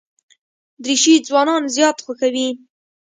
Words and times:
دریشي 0.83 1.15
ځوانان 1.27 1.63
زیات 1.75 1.97
خوښوي. 2.05 2.49